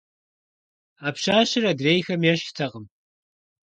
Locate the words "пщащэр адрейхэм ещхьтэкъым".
1.15-2.85